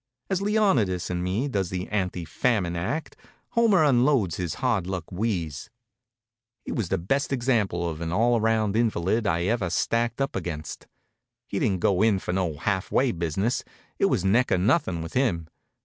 [0.31, 3.15] As Leonidas and me does the anti famine act
[3.49, 5.69] Homer unloads his hard luck wheeze.
[6.65, 10.87] He was the best example of an all round invalid I ever stacked up against.
[11.45, 13.63] He didn't go in for no half way business;
[13.99, 15.45] it was neck or nothing with him.